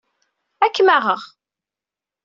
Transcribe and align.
Ad 0.65 0.71
kem-aɣeɣ. 0.75 1.21